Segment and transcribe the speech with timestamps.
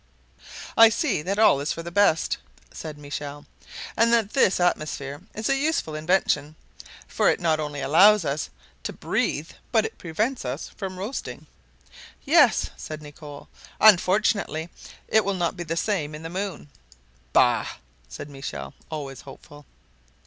[0.75, 2.37] "I see that all is for the best,"
[2.73, 3.45] said Michel,
[3.95, 6.55] "and that this atmosphere is a useful invention;
[7.05, 8.49] for it not only allows us
[8.81, 11.45] to breathe, but it prevents us from roasting."
[12.25, 13.47] "Yes!" said Nicholl,
[13.79, 14.69] "unfortunately,
[15.07, 16.69] it will not be the same in the moon."
[17.31, 17.67] "Bah!"
[18.09, 19.67] said Michel, always hopeful.